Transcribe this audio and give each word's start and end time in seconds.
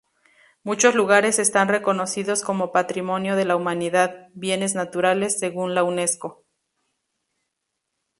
Muchos 0.63 0.95
lugares 0.95 1.37
están 1.37 1.67
reconocidos 1.67 2.41
como 2.41 2.71
Patrimonio 2.71 3.35
de 3.35 3.45
la 3.45 3.55
Humanidad: 3.55 4.29
Bienes 4.33 4.73
naturales 4.73 5.37
según 5.37 5.75
la 5.75 5.83
Unesco. 5.83 6.43